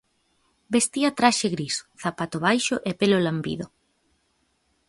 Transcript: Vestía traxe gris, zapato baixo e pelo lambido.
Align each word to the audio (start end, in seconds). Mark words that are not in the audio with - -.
Vestía 0.73 1.15
traxe 1.19 1.47
gris, 1.55 1.75
zapato 2.03 2.37
baixo 2.47 2.75
e 2.89 2.91
pelo 2.99 3.21
lambido. 3.25 3.65